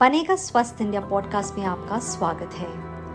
बनेगा 0.00 0.34
स्वस्थ 0.36 0.80
India 0.80 1.00
podcast 1.00 1.58
में 1.58 1.64
आपका 1.66 1.98
स्वागत 1.98 2.54
है। 2.54 2.68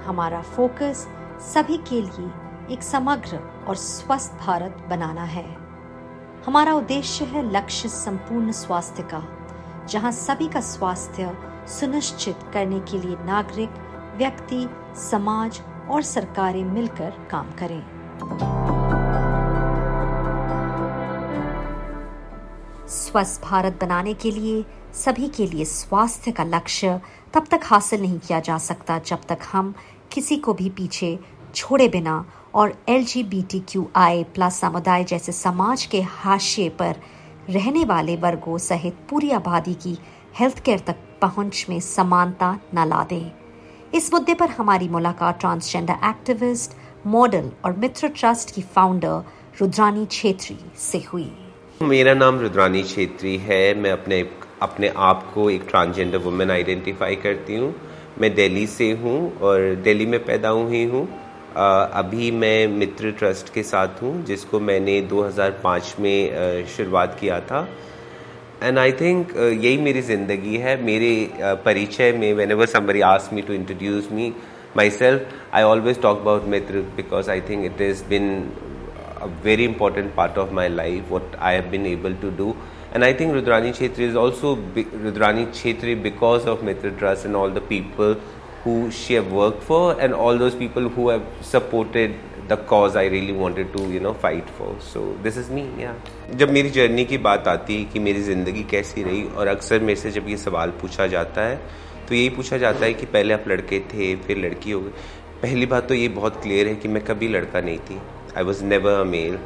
हमारा 0.04 0.42
फोकस 0.42 1.08
सभी 1.42 1.78
के 1.78 2.02
लिए 2.02 2.74
एक 2.74 2.84
समग्र 2.84 3.38
और 3.68 3.76
स्वस्थ 3.76 4.34
भारत 4.46 4.86
बनाना 4.90 5.24
है। 5.24 5.46
हमारा 6.46 6.74
उद्देश्य 6.74 7.26
है 7.26 7.44
लक्ष्य 7.52 7.90
संपूर्ण 7.90 8.52
स्वास्थ्य 8.52 9.04
का, 9.04 9.24
जहाँ 9.90 10.12
सभी 10.12 10.48
का 10.48 10.62
स्वास्थ्य 10.62 11.32
सुनिश्चित 11.70 12.50
करने 12.54 12.80
के 12.80 13.00
लिए 13.00 13.18
नागरिक, 13.26 13.70
व्यक्ति, 14.16 14.66
समाज 15.10 15.62
और 15.92 16.02
सरकारें 16.04 16.64
मिलकर 16.64 17.28
काम 17.32 17.52
करें। 17.52 18.75
स्वस्थ 23.16 23.42
भारत 23.42 23.78
बनाने 23.82 24.14
के 24.14 24.30
लिए, 24.32 24.64
सभी 24.94 25.28
के 25.28 25.46
लिए 25.48 25.66
स्वास्थ्य 25.66 26.32
का 26.32 26.44
लक्ष्य 26.44 27.00
तब 27.34 27.46
तक 27.52 27.60
हासिल 27.64 28.02
नहीं 28.02 28.18
किया 28.20 28.40
जा 28.40 28.58
सकता 28.58 28.98
जब 29.00 29.22
तक 29.30 29.40
हम 29.52 29.74
किसी 30.12 30.38
को 30.38 30.54
भी 30.54 30.70
पीछे 30.70 31.18
छोड़े 31.56 31.88
बिना 31.90 32.16
और 32.54 32.74
L 32.90 33.06
G 33.06 33.24
B 33.24 33.42
T 33.42 33.60
Q 33.70 33.88
I 33.96 34.24
plus 34.36 34.60
समुदाय 34.62 35.04
जैसे 35.04 35.32
समाज 35.32 35.86
के 35.86 36.02
हाशिए 36.02 36.70
पर 36.82 37.00
रहने 37.50 37.84
वाले 37.86 38.16
वर्गों 38.18 38.58
सहित 38.58 38.98
पूरी 39.10 39.32
आबादी 39.32 39.74
की 39.86 39.98
हेल्थ 40.40 40.60
केयर 40.64 40.80
तक 40.88 41.00
पहुँच 41.22 41.66
में 41.70 41.80
समानता 41.80 42.52
न 42.76 42.88
ला 42.88 43.04
दें 43.04 43.32
इस 43.94 44.14
मुद्दे 44.14 44.34
पर 44.34 44.50
हमारी 44.50 44.90
मुलाकात 44.90 45.40
ट्रांसजेंडर 45.40 46.08
एक्टिविस्ट 46.10 46.78
मॉडल 47.08 47.52
और 47.66 47.78
मित्र 47.78 48.08
ट्रस्ट 48.20 48.56
की 48.56 48.62
फाउंडर 48.76 49.24
रुद्रानी 49.62 50.06
छेत्री 50.12 50.60
से 50.82 51.04
हुई। 51.14 51.32
मेरा 51.82 52.14
नाम 52.14 52.40
रुद्रानी 52.40 52.82
छेत्री 52.84 53.36
है। 53.38 53.74
मैं 53.76 53.92
अपने 53.92 54.20
अपने 54.62 54.88
आप 54.98 55.24
को 55.34 55.50
एक 55.50 55.62
ट्रांसजेंडर 55.70 56.18
वुमेन 56.18 56.52
आइडेंटिफाई 56.52 57.16
करती 57.16 57.56
हूँ। 57.56 57.74
मैं 58.22 58.34
दिल्ली 58.36 58.66
से 58.68 58.90
हूँ 59.02 59.18
और 59.40 59.76
दिल्ली 59.84 60.06
में 60.06 60.24
पैदा 60.26 60.50
हुई 60.50 60.84
हूँ। 60.86 61.04
अभी 61.56 62.32
मैं 62.34 62.68
मित्र 62.68 63.12
ट्रस्ट 63.12 63.54
के 63.54 63.64
साथ 63.64 64.02
हूँ, 64.02 64.24
जिसको 64.26 64.60
मैंने 64.60 65.00
2005 65.04 65.96
में 66.00 66.66
शुरुआत 66.78 67.18
किया 67.20 67.40
था। 67.42 67.68
एंड 68.64 68.80
आई 68.80 68.92
थिंक 68.92 69.36
यही 69.36 69.78
मेरी 69.78 70.02
ज़िंदगी 70.02 70.58
है। 70.58 70.82
मेरे 70.84 71.14
परिचय 71.66 72.12
में 72.12 72.34
मैंने 72.34 72.54
वो 72.54 72.66
somebody 72.68 73.02
ask 73.04 73.34
me 73.34 73.42
to 73.42 73.54
introduce 73.54 74.12
me 74.12 74.34
myself 74.92 75.28
I 75.54 75.64
always 75.64 76.02
talk 76.02 76.22
about 76.22 76.46
Mitr 76.50 76.82
because 76.96 77.30
I 77.32 77.42
think 77.50 77.66
it 77.66 77.82
is 77.82 78.04
been 78.10 78.32
a 79.26 79.28
very 79.44 79.66
important 79.66 80.16
part 80.16 80.38
of 80.38 80.52
my 80.52 80.68
life, 80.68 81.10
what 81.10 81.36
I 81.40 81.54
have 81.54 81.70
been 81.72 81.86
able 81.86 82.16
to 82.24 82.32
do. 82.32 82.56
And 82.94 83.04
I 83.04 83.14
think 83.14 83.34
Rudrani 83.34 83.72
Chetri 83.78 84.06
is 84.12 84.16
also 84.16 84.56
Rudrani 84.56 85.48
Chetri 85.60 86.02
because 86.02 86.46
of 86.46 86.64
Mitra 86.64 86.92
Trust 86.92 87.26
and 87.26 87.36
all 87.36 87.50
the 87.50 87.62
people 87.62 88.16
who 88.64 88.92
she 88.92 89.16
have 89.16 89.32
worked 89.32 89.64
for 89.64 90.00
and 90.00 90.14
all 90.14 90.38
those 90.38 90.56
people 90.56 90.88
who 90.90 91.10
have 91.10 91.26
supported 91.42 92.16
the 92.48 92.58
cause 92.58 92.96
I 92.96 93.06
really 93.06 93.34
wanted 93.34 93.74
to 93.76 93.84
you 93.92 94.00
know 94.00 94.14
fight 94.14 94.50
for. 94.58 94.76
So 94.80 95.18
this 95.24 95.38
is 95.38 95.50
me, 95.50 95.66
yeah. 95.80 95.94
जब 96.38 96.52
मेरी 96.52 96.70
journey 96.70 97.06
की 97.06 97.18
बात 97.28 97.48
आती 97.48 97.78
है 97.78 97.86
कि 97.92 98.00
मेरी 98.00 98.22
ज़िंदगी 98.24 98.64
कैसी 98.72 99.04
रही 99.04 99.24
और 99.38 99.48
अक्सर 99.48 99.80
मेरे 99.90 100.00
से 100.02 100.12
जब 100.12 100.28
ये 100.30 100.38
सवाल 100.38 100.72
पूछा 100.82 101.08
जाता 101.16 101.46
है 101.48 101.60
तो 102.08 102.16
यही 102.16 102.30
पूछा 102.36 102.58
जाता 102.58 102.86
है 102.86 102.94
कि 102.94 103.06
पहले 103.14 103.34
आप 103.34 103.48
लड़के 103.48 103.80
थे 103.94 104.16
फिर 104.28 104.38
लड़की 104.46 104.72
हो 104.72 104.82
गई 104.82 104.92
पहली 105.42 105.66
बात 105.72 105.88
तो 105.88 105.94
ये 105.94 106.08
बहुत 106.20 106.42
क्लियर 106.44 106.68
है 106.68 106.76
कि 106.76 106.88
मैं 106.88 107.04
कभी 107.06 107.28
लड़का 107.28 107.62
नहीं 107.62 107.80
थी 107.90 108.00
I 108.36 108.44
was 108.44 108.62
never 108.62 109.02
a 109.02 109.06
male. 109.06 109.40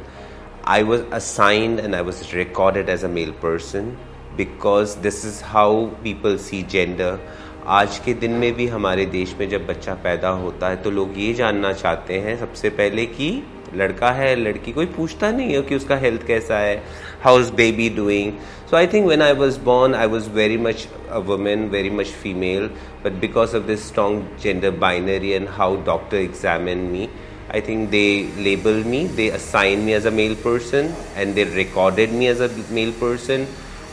I 0.64 0.82
was 0.82 1.02
assigned 1.12 1.78
and 1.78 1.94
I 1.94 2.02
was 2.02 2.34
recorded 2.34 2.88
as 2.88 3.04
a 3.04 3.08
male 3.08 3.32
person 3.32 3.96
because 4.36 4.96
this 4.96 5.24
is 5.24 5.40
how 5.40 5.90
people 6.02 6.38
see 6.38 6.62
gender. 6.64 7.18
आज 7.66 7.98
के 8.04 8.12
दिन 8.20 8.32
में 8.42 8.52
भी 8.54 8.66
हमारे 8.66 9.04
देश 9.06 9.34
में 9.38 9.48
जब 9.48 9.66
बच्चा 9.66 9.94
पैदा 10.04 10.28
होता 10.42 10.68
है 10.68 10.76
तो 10.82 10.90
लोग 10.90 11.18
ये 11.18 11.32
जानना 11.40 11.72
चाहते 11.72 12.18
हैं 12.20 12.36
सबसे 12.40 12.70
पहले 12.78 13.04
कि 13.06 13.30
लड़का 13.74 14.10
है, 14.10 14.34
लड़की 14.36 14.72
कोई 14.72 14.86
पूछता 14.96 15.30
नहीं 15.30 15.54
है 15.54 15.60
कि 15.62 15.74
उसका 15.74 15.96
हेल्थ 15.96 16.26
कैसा 16.26 16.58
है 16.58 16.76
how 17.24 17.40
is 17.40 17.52
baby 17.60 17.88
doing 17.96 18.32
so 18.70 18.76
I 18.76 18.86
think 18.94 19.06
when 19.06 19.22
I 19.22 19.32
was 19.42 19.56
born 19.64 19.94
I 19.94 20.06
was 20.14 20.28
very 20.34 20.56
much 20.66 20.86
a 21.10 21.18
women 21.28 21.68
very 21.70 21.90
much 21.98 22.06
female 22.22 22.66
but 23.04 23.20
because 23.20 23.56
of 23.56 23.66
this 23.66 23.86
strong 23.88 24.38
gender 24.42 24.70
binary 24.86 25.30
and 25.30 25.48
how 25.58 25.76
doctor 25.86 26.16
examine 26.16 26.78
me 26.92 27.08
I 27.54 27.60
think 27.60 27.88
they 27.90 28.04
label 28.38 28.82
me 28.86 29.04
they 29.16 29.28
assign 29.30 29.78
me 29.78 29.92
as 29.92 30.06
a 30.06 30.10
male 30.10 30.34
person 30.34 30.94
and 31.16 31.34
they 31.34 31.44
recorded 31.54 32.12
me 32.12 32.26
as 32.26 32.42
a 32.42 32.48
male 32.70 32.90
person 32.90 33.46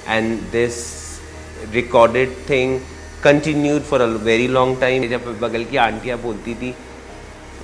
and 0.08 0.40
this 0.52 0.76
recorded 1.74 2.36
thing 2.50 2.80
continued 3.24 3.82
for 3.82 4.02
a 4.02 4.06
very 4.06 4.48
long 4.48 4.80
time 4.82 5.08
जब 5.10 5.40
बगल 5.40 5.64
की 5.64 5.78
आंटियाँ 5.78 6.18
बोलती 6.18 6.54
थी 6.54 6.74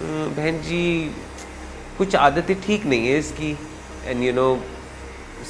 बहन 0.01 0.57
जी, 0.61 1.11
कुछ 1.97 2.15
आदतें 2.15 2.55
ठीक 2.61 2.85
नहीं 2.85 3.07
है 3.07 3.17
इसकी. 3.19 3.57
And 4.05 4.23
you 4.23 4.33
know 4.33 4.47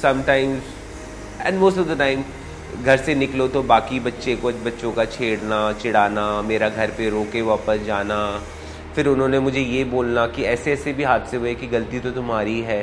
sometimes 0.02 0.62
and 1.46 1.58
most 1.58 1.78
of 1.78 1.88
the 1.88 1.98
time 1.98 2.24
घर 2.82 2.96
से 2.96 3.14
निकलो 3.14 3.48
तो 3.48 3.62
बाकी 3.62 4.00
बच्चे 4.00 4.34
को, 4.36 4.50
बच्चों 4.50 4.92
का 4.92 5.04
छेड़ना 5.04 5.72
चिड़ाना 5.72 6.42
मेरा 6.42 6.68
घर 6.68 6.90
पे 6.90 7.08
रोके 7.10 7.42
वापस 7.42 7.84
जाना 7.86 8.18
फिर 8.94 9.08
उन्होंने 9.08 9.38
मुझे 9.38 9.60
ये 9.60 9.84
बोलना 9.84 10.26
कि 10.26 10.42
ऐसे 10.42 10.72
ऐसे 10.72 10.92
भी 10.92 11.02
हादसे 11.02 11.36
हुए 11.36 11.54
कि 11.54 11.66
गलती 11.66 12.00
तो 12.00 12.10
तुम्हारी 12.10 12.60
है। 12.60 12.80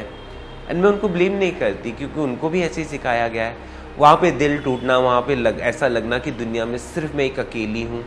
एंड 0.70 0.82
मैं 0.84 0.90
उनको 0.90 1.08
ब्लेम 1.10 1.34
नहीं 1.34 1.52
करती, 1.52 1.92
क्योंकि 1.92 2.20
उनको 2.20 2.50
भी 2.50 2.62
ऐसे 2.62 2.82
ही 2.82 2.88
सिखाया 2.88 3.28
गया 3.28 3.46
है। 3.46 3.56
वहाँ 3.98 4.16
पे 4.16 4.32
दिल 4.32 4.58
टूटना, 4.64 4.98
वहाँ 4.98 5.22
पे 5.22 5.36
लग, 5.36 5.60
ऐसा 5.60 5.88
लगना 5.88 6.18
कि 6.18 6.32
दुनिया 6.32 6.66
में 6.66 6.78
सिर्फ़ 6.78 7.16
मैं 7.18 7.26
एक 7.26 7.40
अकेली 7.40 7.84
हूँ। 7.84 8.04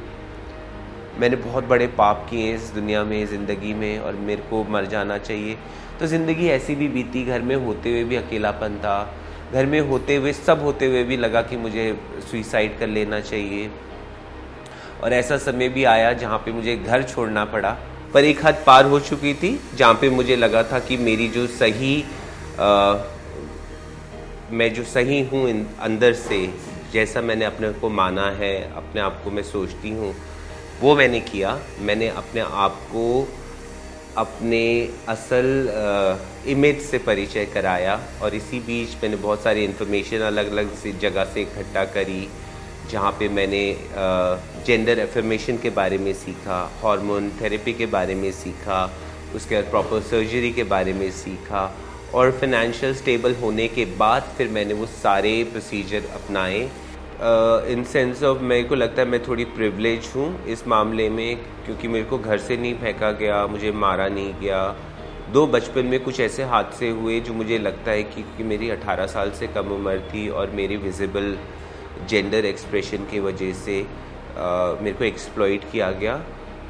मैंने 1.19 1.37
बहुत 1.37 1.65
बड़े 1.65 1.87
पाप 1.87 2.27
किए 2.31 2.55
इस 2.55 2.71
दुनिया 2.75 3.05
में, 3.05 3.27
ज़िंदगी 3.27 3.75
में, 3.75 3.99
और 3.99 4.15
मेरे 4.15 4.43
को 4.43 4.65
मर 4.65 4.85
जाना 4.85 5.19
चाहिए। 5.19 5.57
तो 6.01 6.07
ज़िंदगी 6.07 6.49
ऐसी 6.49 6.75
भी 6.75 6.89
बीती, 6.89 7.25
घर 7.25 7.43
में 7.43 7.57
होते 7.57 7.91
हुए 7.91 8.05
भी 8.05 8.17
अकेलापन 8.17 8.79
था। 8.79 9.15
घर 9.53 9.67
में 9.67 9.81
होते 9.81 10.17
हुए, 10.17 10.33
सब 10.33 10.63
होते 10.63 10.87
हुए 10.87 11.03
भी 11.03 11.17
लगा 11.17 11.43
कि 11.43 11.57
मुझे 11.57 11.99
सुइसाइड 12.31 12.79
कर 12.79 12.87
लेना 12.87 13.21
चाहिए। 13.21 13.71
और 15.03 15.13
ऐसा 15.13 15.37
समय 15.37 15.69
भी 15.69 15.85
आया 15.85 16.13
जहाँ 16.13 16.39
पे 16.39 16.53
मुझे 16.53 16.77
घर 16.77 17.03
छोड़ना 17.03 17.45
पड़ा। 17.45 17.77
पर 18.15 18.25
एक 18.25 18.45
हद 18.47 18.63
पार 18.67 18.87
हो 18.87 19.01
चुकी 19.01 19.33
थी 19.35 19.59
जहाँ 19.75 19.95
पे 20.01 20.11
मुझे 20.11 20.37
लगा 20.37 20.63
था 20.73 20.79
कि 20.81 20.97
मेरी 20.99 21.29
जो 21.29 21.47
सही 21.47 21.95
आ, 22.61 22.95
मैं 24.51 24.73
जो 24.75 24.85
सही 24.85 25.21
हूँ 25.29 25.49
अंदर 25.81 26.13
से 26.15 26.39
जैसा 26.93 27.21
मैंने 27.21 27.45
अपने 27.45 27.71
को 27.81 27.89
माना 27.91 28.31
है 28.33 28.53
अपने 28.77 29.01
आप 29.01 29.21
को 29.25 29.31
मैं 29.31 29.43
सोचती 29.43 29.91
हूँ 29.91 30.15
वो 30.81 30.95
मैंने 30.97 31.21
किया। 31.21 31.59
मैंने 31.81 32.09
अपने 32.21 32.41
आप 32.41 32.79
को 32.93 33.07
अपने 34.17 34.63
असल 35.09 35.47
इमेज 36.49 36.81
से 36.83 36.99
परिचय 36.99 37.45
कराया 37.55 37.99
और 38.23 38.35
इसी 38.35 38.61
बीच 38.61 38.95
मैंने 39.03 39.17
बहुत 39.17 39.43
सारी 39.43 39.65
इन्फॉर्मेशन 39.65 40.21
अलग 40.27 40.51
अलग 40.53 40.71
जगह 41.01 41.25
से 41.25 41.43
इकट्ठा 41.43 41.85
करी। 41.95 42.29
जहाँ 42.91 43.11
पे 43.19 43.29
मैंने 43.29 43.63
जेंडर 44.67 44.99
एफर्मेशन 44.99 45.59
के 45.59 45.71
बारे 45.71 45.99
में 45.99 46.13
सीखा 46.15 46.61
हार्मोन 46.83 47.31
थेरेपी 47.41 47.73
के 47.73 47.87
बारे 47.87 48.15
में 48.15 48.31
सीखा 48.33 48.85
उसके 49.35 49.55
बाद 49.55 49.71
प्रॉपर 49.71 50.01
सर्जरी 50.03 50.51
के 50.53 50.65
बारे 50.65 50.93
में 50.93 51.11
सीखा 51.13 51.65
और 52.15 52.31
फिनेंशियल 52.33 52.95
स्टेबल 52.95 53.35
होने 53.35 53.69
के 53.69 53.85
बाद 53.99 54.33
फिर 54.39 54.49
मैंने 54.49 54.75
वो 54.75 54.87
सारे 54.87 55.33
प्रोसीजर 55.45 56.05
अपनाए। 56.15 56.61
इन 57.73 57.85
सेंस 57.85 58.23
ऑफ़ 58.23 58.39
मेरे 58.43 58.65
को 58.69 58.75
लगता 58.75 59.03
है 59.03 59.09
मैं 59.09 59.23
थोड़ी 59.27 59.45
प्रिवलेज 59.57 60.11
हूँ 60.17 60.45
इस 60.47 60.67
मामले 60.69 61.09
में 61.11 61.37
क्योंकि 61.37 61.89
मेरे 61.89 62.05
को 62.05 62.19
घर 62.19 62.39
से 62.39 62.57
नहीं 62.57 62.75
फेंका 62.75 63.11
गया 63.13 63.47
मुझे 63.47 63.71
मारा 63.73 64.09
नहीं 64.09 64.35
गया। 64.41 64.63
दो 65.33 65.47
बचपन 65.47 65.87
में 65.87 65.99
कुछ 66.05 66.21
ऐसे 66.21 66.45
हादसे 66.45 66.89
हुए 66.91 67.21
जो 67.21 67.33
मुझे 67.33 67.59
लगता 67.59 67.91
है 67.91 68.03
कि, 68.03 68.23
कि 68.37 68.43
मेरी 68.43 68.71
18 68.71 69.07
साल 69.09 69.31
से 69.31 69.47
कम 69.47 69.73
उम्र 69.73 69.99
थी 70.13 70.29
और 70.29 70.51
मेरी 70.51 70.77
विजिबल 70.77 71.37
जेंडर 72.09 72.45
एक्सप्रेशन 72.45 73.05
की 73.11 73.21
वजह 73.21 73.53
से 73.55 73.81
आ, 73.81 74.75
मेरे 74.83 74.93
को 74.93 75.05
एक्सप्लॉइट 75.05 75.71
किया 75.73 75.91
गया। 75.93 76.21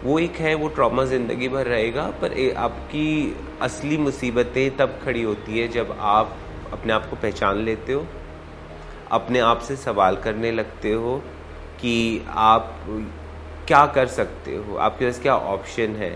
वो 0.05 0.19
एक 0.19 0.37
है 0.37 0.55
वो 0.55 0.69
ट्रॉमा 0.71 1.05
ज़िंदगी 1.07 1.49
भर 1.49 1.67
रहेगा 1.67 2.03
पर 2.23 2.35
आपकी 2.59 3.37
असली 3.63 3.97
मुसीबतें 3.99 4.77
तब 4.77 4.99
खड़ी 5.05 5.23
होती 5.23 5.59
है 5.59 5.69
जब 5.69 5.97
आप 6.01 6.37
अपने 6.73 6.93
आप 6.93 7.09
को 7.11 7.17
पहचान 7.17 7.65
लेते 7.65 7.93
हो 7.93 8.07
अपने 9.13 9.41
आप 9.43 9.61
से 9.61 9.77
सवाल 9.77 10.17
करने 10.25 10.51
लगते 10.53 10.93
हो 10.95 11.17
कि 11.81 11.97
आप 12.29 12.75
क्या 13.67 13.85
कर 13.95 14.07
सकते 14.11 14.57
हो 14.57 14.77
आपके 14.77 15.05
पास 15.05 15.21
क्या 15.21 15.37
ऑप्शन 15.49 15.97
है। 15.97 16.13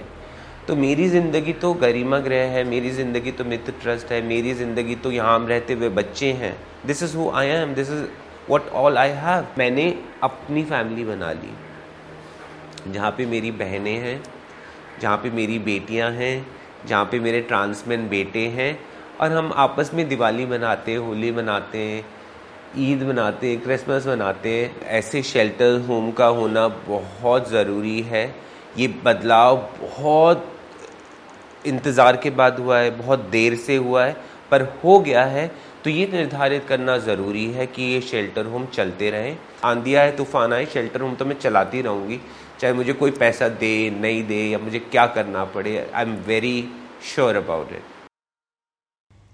तो 0.69 0.77
मेरी 0.77 1.09
ज़िंदगी 1.09 1.53
तो 1.55 1.73
गरिमा 1.77 2.19
ग्रह 2.21 2.51
है 2.51 2.65
मेरी 2.65 2.91
ज़िंदगी 2.91 3.33
तो 3.33 3.45
मित्र 3.45 3.73
ट्रस्ट 3.83 4.13
है 4.13 4.21
मेरी 4.27 4.55
ज़िंदगी 4.55 4.95
तो 4.95 5.11
यहाँ 5.13 5.35
हम 5.35 5.47
रहते 5.49 5.75
हुए 5.75 5.89
बच्चे 5.97 6.33
हैं। 6.43 6.57
This 6.87 7.03
is 7.03 7.17
who 7.17 7.31
I 7.31 7.49
am 7.49 7.75
this 7.75 7.91
is 7.91 8.05
what 8.51 8.69
all 8.75 8.99
I 8.99 9.11
have 9.17 9.47
मैंने 9.59 9.95
अपनी 10.23 10.65
फैमिली 10.65 11.05
बना 11.05 11.33
ली। 11.33 12.93
जहाँ 12.93 13.11
पे 13.11 13.27
मेरी 13.27 13.51
बहनें 13.53 13.97
हैं, 13.99 14.23
जहाँ 15.01 15.17
पे 15.17 15.31
मेरी 15.31 15.59
बेटियाँ 15.61 16.11
हैं, 16.13 16.47
जहाँ 16.87 17.05
पे 17.05 17.21
मेरे 17.21 17.41
ट्रांसमैन 17.43 18.09
बेटे 18.09 18.47
हैं, 18.49 18.79
और 19.21 19.33
हम 19.33 19.53
आपस 19.57 19.91
में 19.95 20.09
दिवाली 20.09 20.47
मनाते, 20.47 20.95
होली 20.97 21.33
मनाते 21.33 21.79
हैं 21.79 22.05
ईद 22.79 23.03
मनाते 23.03 23.51
हैं 23.51 23.61
क्रिसमस 23.63 24.07
मनाते 24.07 24.51
हैं 24.51 24.81
ऐसे 24.99 25.23
शेल्टर 25.25 25.81
होम 25.87 26.11
का 26.13 26.27
होना 26.39 26.67
बहुत 26.69 27.49
ज़रूरी 27.51 28.01
है। 28.03 28.25
ये 28.79 28.89
बदलाव 29.05 29.57
बहुत 29.81 30.45
इंतज़ार 31.67 32.17
के 32.17 32.31
बाद 32.31 32.59
हुआ 32.59 32.79
है, 32.79 32.91
बहुत 32.99 33.21
देर 33.31 33.55
से 33.57 33.77
हुआ 33.77 34.05
है 34.05 34.17
पर 34.51 34.63
हो 34.85 34.99
गया 35.01 35.25
है 35.27 35.47
तो 35.85 35.91
ये 35.91 36.07
निर्धारित 36.13 36.65
करना 36.69 36.97
ज़रूरी 36.99 37.45
है 37.53 37.67
कि 37.67 37.83
ये 37.83 38.01
शेल्टर 38.01 38.47
होम 38.47 38.67
चलते 38.67 39.11
रहें। 39.11 39.37
आंधिया 39.65 40.03
है 40.03 40.17
तूफ़ान 40.17 40.53
आए 40.53 40.67
शेल्टर 40.67 41.01
होम 41.01 41.15
तो 41.15 41.25
मैं 41.25 41.39
चलाती 41.41 41.83
रहूँगी। 41.83 42.21
चाहे 42.61 42.73
मुझे 42.75 42.93
कोई 42.93 43.11
पैसा 43.19 43.49
दे 43.61 43.91
नहीं 43.91 44.23
दे 44.27 44.43
या 44.43 44.59
मुझे 44.59 44.79
क्या 44.81 45.07
करना 45.09 45.45
पड़े 45.55 45.77
I 45.95 46.03
am 46.03 46.15
very 46.27 46.57
sure 47.05 47.37
about 47.37 47.73
it 47.73 47.83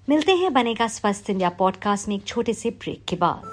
मिलते 0.08 0.32
हैं 0.32 0.52
बनेगा 0.52 0.86
स्वस्थ 0.88 1.30
इंडिया 1.30 1.48
पॉडकास्ट 1.58 2.08
में 2.08 2.14
एक 2.16 2.24
छोटे 2.26 2.52
से 2.52 2.70
ब्रेक 2.70 3.04
के 3.08 3.16
बाद। 3.16 3.52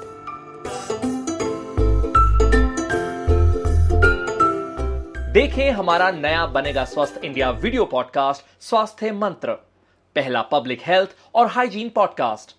देखें 5.34 5.72
हमारा 5.72 6.12
नया 6.12 6.46
बनेगा 6.54 6.86
स्वस्थ 6.86 7.24
इंडिया 7.24 7.50
वीडियो 7.52 7.86
पॉडकास्ट 7.86 8.46
स्वास्थ्य 8.62 9.12
मंत्र। 9.16 9.56
पहला 10.16 10.42
पब्लिक 10.42 10.82
हेल्थ 10.86 11.16
और 11.36 11.48
हाइजीन 11.48 11.90
पॉडकास्ट। 11.90 12.56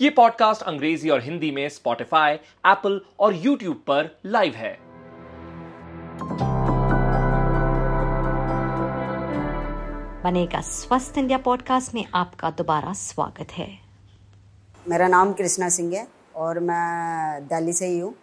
ये 0.00 0.10
पॉडकास्ट 0.10 0.62
अंग्रेज़ी 0.62 1.10
और 1.10 1.22
हिंदी 1.22 1.50
में 1.50 1.68
स्पॉटिफाई 1.68 2.34
एप्पल 2.34 3.00
और 3.20 3.34
यूट्यूब 3.34 3.76
पर 3.86 4.10
लाइव 4.26 4.54
है। 4.54 4.72
बनेगा 10.22 10.60
स्वस्थ 10.60 11.18
इंडिया 11.18 11.38
पॉडकास्ट 11.38 11.94
में 11.94 12.04
आपका 12.14 12.50
दोबारा 12.50 12.92
स्वागत 12.92 13.52
है। 13.52 13.68
मेरा 14.88 15.08
नाम 15.08 15.32
कृष्णा 15.32 15.68
सिंह 15.68 15.94
है 15.96 16.06
और 16.36 16.58
मैं 16.60 17.46
दिल्ली 17.48 17.72
से 17.72 17.86
ही 17.86 17.98
हूँ। 17.98 18.14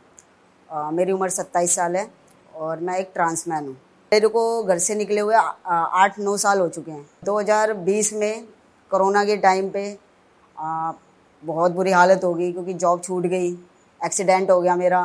मेरी 0.94 1.12
उम्र 1.12 1.30
सत्ताईस 1.30 1.76
साल 1.76 1.96
है 1.96 2.08
और 2.56 2.80
मैं 2.80 2.98
एक 2.98 3.12
ट्रांसमैन 3.14 3.68
हूँ। 3.68 3.78
मेरे 4.12 4.28
को 4.28 4.42
घर 4.64 4.78
से 4.80 4.96
निकले 4.96 5.22
हुए 5.22 5.36
आठ 5.36 6.18
नौ 6.20 6.36
साल 6.38 6.60
हो 6.60 6.68
चुके 6.68 6.92
हैं। 6.92 7.06
2020 7.26 8.12
में 8.14 8.44
कोरोना 8.92 9.24
के 9.26 9.36
टाइम 9.38 9.70
पे 9.70 9.84
आ, 10.56 10.92
बहुत 11.44 11.72
बुरी 11.72 11.92
हालत 11.92 12.24
हो 12.24 12.34
गई 12.34 12.52
क्योंकि 12.52 12.74
जॉब 12.76 13.02
छूट 13.02 13.26
गई 13.26 13.52
एक्सीडेंट 14.02 14.50
हो 14.52 14.60
गया 14.62 14.76
मेरा 14.76 15.02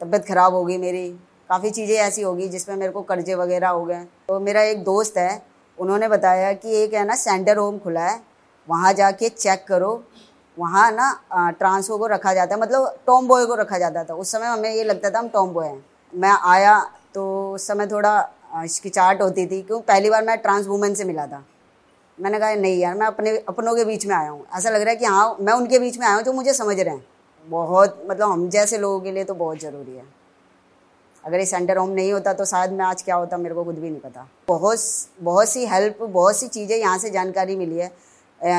तबीयत 0.00 0.26
ख़राब 0.26 0.54
हो 0.54 0.64
गई 0.64 0.76
मेरी 0.78 1.08
काफ़ी 1.50 1.70
चीज़ें 1.70 1.96
ऐसी 1.96 2.22
होगी 2.22 2.48
जिसमें 2.48 2.76
मेरे 2.76 2.92
को 2.92 3.02
कर्जे 3.02 3.34
वगैरह 3.34 3.68
हो 3.68 3.84
गए। 3.84 4.04
तो 4.28 4.38
मेरा 4.40 4.62
एक 4.64 4.84
दोस्त 4.84 5.18
है 5.18 5.42
उन्होंने 5.78 6.08
बताया 6.08 6.52
कि 6.54 6.76
एक 6.82 6.94
है 6.94 7.04
ना 7.06 7.14
सेंटर 7.16 7.56
होम 7.56 7.78
खुला 7.78 8.02
है 8.02 8.20
वहाँ 8.68 8.92
जाके 8.94 9.28
चेक 9.30 9.64
करो 9.68 9.92
वहाँ 10.58 10.90
ना 10.92 11.50
ट्रांसफो 11.58 11.98
को 11.98 12.06
रखा 12.06 12.34
जाता 12.34 12.54
है 12.54 12.60
मतलब 12.60 12.96
टॉम 13.06 13.26
बॉय 13.28 13.46
को 13.46 13.54
रखा 13.54 13.78
जाता 13.78 14.04
था। 14.04 14.14
उस 14.14 14.32
समय 14.32 14.46
हमें 14.46 14.70
ये 14.70 14.84
लगता 14.84 15.10
था 15.10 15.18
हम 15.18 15.28
टॉम 15.28 15.52
बॉय 15.52 15.66
हैं। 15.66 15.84
मैं 16.12 16.36
आया 16.44 16.78
तो 17.14 17.24
उस 17.52 17.66
समय 17.66 17.86
थोड़ा 17.86 18.18
इसकी 18.54 18.88
चार्ट 18.90 19.22
होती 19.22 19.46
थी 19.46 19.60
क्यों 19.62 19.80
पहली 19.82 20.10
बार 20.10 20.24
मैं 20.24 20.36
ट्रांस 20.38 20.66
वूमेन 20.66 20.94
से 20.94 21.04
मिला 21.04 21.26
था। 21.26 21.44
मैंने 22.18 22.38
कहा, 22.38 22.54
नहीं 22.54 22.78
यार, 22.78 22.94
मैं 22.94 23.06
अपने, 23.06 23.30
अपनों 23.48 23.74
के 23.76 23.84
बीच 23.84 24.06
में 24.06 24.14
आया 24.16 24.28
हूँ। 24.30 24.44
ऐसा 24.56 24.70
लग 24.70 24.80
रहा 24.80 24.90
है 24.90 24.96
कि 24.96 25.04
हाँ 25.06 25.36
मैं 25.40 25.52
उनके 25.52 25.78
बीच 25.78 25.98
में 25.98 26.06
आया 26.06 26.14
हूँ 26.14 26.22
जो 26.24 26.32
मुझे 26.32 26.52
समझ 26.54 26.78
रहे 26.78 26.94
हैं। 26.94 27.04
बहुत 27.46 28.04
मतलब 28.08 28.30
हम 28.30 28.48
जैसे 28.50 28.78
लोगों 28.78 29.00
के 29.00 29.12
लिए 29.12 29.24
तो 29.24 29.34
बहुत 29.34 29.58
ज़रूरी 29.60 29.96
है। 29.96 30.04
अगर 31.24 31.38
ये 31.38 31.46
सेंटर 31.46 31.76
होम 31.76 31.90
नहीं 31.90 32.12
होता 32.12 32.32
तो 32.32 32.44
शायद 32.44 32.72
मैं 32.72 32.84
आज 32.84 33.02
क्या 33.02 33.14
होता, 33.16 33.36
मेरे 33.36 33.54
को 33.54 33.64
खुद 33.64 33.74
भी 33.74 33.90
नहीं 33.90 34.00
पता। 34.00 34.26
बहुत 34.48 34.78
बहुत 35.20 35.48
सी 35.48 35.64
हेल्प 35.66 36.02
बहुत 36.02 36.36
सी 36.36 36.48
चीज़ें 36.48 36.76
यहाँ 36.76 36.98
से 36.98 37.10
जानकारी 37.10 37.56
मिली 37.56 37.78
है। 37.78 37.90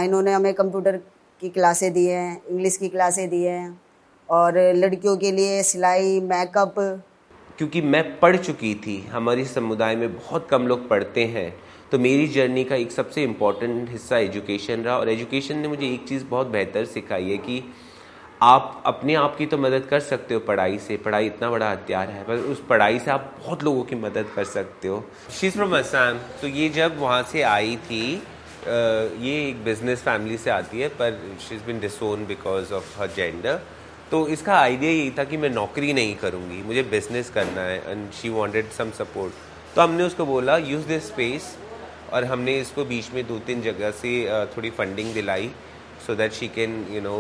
इन्होंने 0.04 0.34
हमें 0.34 0.54
कंप्यूटर 0.54 0.98
की 1.42 1.50
क्लासें 1.50 1.92
दी 1.94 2.06
हैं 2.06 2.42
इंग्लिश 2.50 2.78
की 2.78 2.90
क्लासें 2.90 3.28
दी 3.30 3.44
हैं, 3.44 3.80
और 4.30 4.58
लड़कियों 4.76 5.16
के 5.18 5.32
लिए 5.32 5.62
सिलाई 5.64 6.20
मेकअप 6.22 6.76
क्योंकि 7.58 7.82
मैं 7.82 8.04
पढ़ 8.20 8.36
चुकी 8.38 8.74
थी, 8.76 9.00
हमारे 9.12 9.46
समुदाय 9.46 9.96
में 9.96 10.16
बहुत 10.16 10.48
कम 10.50 10.68
लोग 10.68 10.88
पढ़ते 10.90 11.26
हैं 11.26 11.54
तो 11.92 12.00
मेरी 12.00 12.28
जर्नी 12.28 12.64
का 12.64 12.76
एक 12.76 12.92
सबसे 12.92 13.24
इंपॉर्टेंट 13.24 13.90
हिस्सा 13.90 14.18
एजुकेशन 14.18 14.82
रहा 14.84 14.98
और 14.98 15.10
एजुकेशन 15.10 15.58
ने 15.58 15.68
मुझे 15.68 15.88
एक 15.88 16.08
चीज़ 16.08 16.24
बहुत 16.26 16.48
बेहतर 16.48 16.86
सिखाई 16.86 17.30
है 17.30 17.38
कि 17.38 17.64
आप 18.42 18.84
अपने 18.86 19.14
आप 19.16 19.36
की 19.38 19.46
तो 19.46 19.58
मदद 19.58 19.86
कर 19.90 20.00
सकते 20.00 20.34
हो 20.34 20.40
पढ़ाई 20.40 20.78
से, 20.78 20.98
पढ़ाई 20.98 21.26
इतना 21.26 21.50
बड़ा 21.50 21.72
हथियार 21.72 22.10
है, 22.10 22.24
पर 22.24 22.38
उस 22.52 22.64
पढ़ाई 22.70 23.00
से 23.00 23.12
आप 23.12 23.36
बहुत 23.40 23.64
लोगों 23.64 23.84
की 23.84 23.96
मदद 23.96 24.32
कर 24.36 24.44
सकते 24.46 24.88
हो। 24.88 25.04
शी 25.32 25.50
फ्रॉम 25.50 25.78
असम 25.78 26.20
तो 26.42 26.48
ये 26.48 26.70
जब 26.70 27.00
वहाँ 27.00 27.22
से 27.24 27.42
आई 27.44 27.76
थी 27.86 28.04
ये 28.66 29.34
एक 29.48 29.64
बिज़नेस 29.66 30.02
फैमिली 30.04 30.38
से 30.38 30.50
आती 30.50 30.80
है, 30.80 30.88
पर 30.90 31.38
she 31.40 31.56
is 31.56 31.64
been 31.64 31.80
disowned 31.80 32.26
because 32.26 32.74
of 32.74 33.00
her 33.00 33.08
gender 33.16 33.60
तो 34.12 34.28
इसका 34.28 34.56
आइडिया 34.56 34.92
यही 34.92 35.12
था 35.18 35.24
कि 35.24 35.38
मैं 35.38 35.50
नौकरी 35.50 35.94
नहीं 35.94 36.16
करूँगी, 36.16 36.62
मुझे 36.64 36.84
बिज़नेस 36.92 37.30
करना 37.36 37.62
है 37.62 37.92
and 37.92 38.12
she 38.14 38.30
wanted 38.30 38.70
some 38.72 38.92
support 38.98 39.34
तो 39.76 39.82
हमने 39.82 40.04
उसको 40.04 40.26
बोला 40.26 40.58
यूज़ 40.58 40.86
दिस 40.88 41.08
स्पेस 41.08 41.56
और 42.14 42.26
हमने 42.26 42.60
इसको 42.60 42.86
बीच 42.86 43.10
में 43.14 43.26
दो 43.28 43.40
तीन 43.48 43.62
जगह 43.62 43.92
से 43.94 44.12
थोड़ी 44.56 44.70
फंडिंग 44.72 45.14
दिलाई 45.14 45.50
so 46.08 46.16
that 46.16 46.34
she 46.34 46.48
can 46.56 46.86
you 46.92 47.02
know 47.02 47.16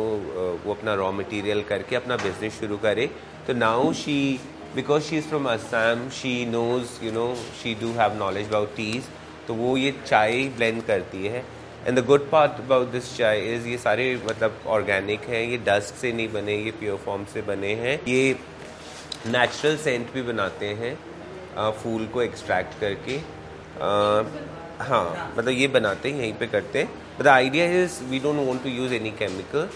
वो 0.65 0.73
अपना 0.73 0.93
रॉ 0.93 1.11
मटेरियल 1.11 1.61
करके 1.69 1.95
अपना 1.95 2.17
बिज़नेस 2.17 2.59
शुरू 2.59 2.77
करे। 2.77 3.09
तो 3.47 3.53
now 3.53 3.91
she 3.95 4.39
because 4.75 5.03
she 5.03 5.17
is 5.17 5.25
from 5.25 5.49
Assam 5.49 6.07
she 6.13 6.45
knows 6.45 7.03
you 7.05 7.11
know 7.11 7.33
she 7.61 7.75
do 7.81 7.91
have 7.99 8.17
knowledge 8.19 8.47
about 8.47 8.75
teas 8.75 9.03
तो 9.47 9.53
वो 9.53 9.75
ये 9.77 9.93
चाय 10.05 10.43
ब्लेंड 10.57 10.81
करती 10.85 11.25
है। 11.25 11.43
And 11.87 11.99
the 11.99 12.05
good 12.05 12.29
part 12.29 12.59
about 12.59 12.91
this 12.91 13.15
chai 13.17 13.39
is 13.53 13.67
ये 13.67 13.77
सारे 13.77 14.03
मतलब 14.25 14.61
ऑर्गेनिक 14.67 15.27
हैं, 15.29 15.43
ये 15.43 15.57
डस्ट 15.65 15.95
से 15.95 16.11
नहीं 16.11 16.29
बने, 16.33 16.55
ये 16.55 16.71
प्योर 16.79 16.97
फॉर्म 17.05 17.25
से 17.33 17.41
बने 17.43 17.73
हैं। 17.75 17.99
ये 18.07 18.35
नेचुरल 19.27 19.77
सेंट 19.77 20.13
भी 20.13 20.21
बनाते 20.23 20.67
हैं 20.81 20.97
फूल 21.73 22.05
को 22.13 22.21
एक्सट्रैक्ट 22.21 22.79
करके। 22.79 23.17
हाँ 24.81 25.33
मतलब 25.37 25.49
ये 25.49 25.67
बनाते 25.69 26.11
हैं, 26.11 26.19
यहीं 26.19 26.33
पे 26.33 26.47
करते 26.47 26.79
हैं। 26.79 26.89
The 27.21 27.27
idea 27.27 27.65
is 27.83 28.01
we 28.03 28.19
don't 28.19 28.47
want 28.47 28.63
to 28.63 28.69
use 28.69 28.93
any 28.93 29.11
chemical 29.19 29.69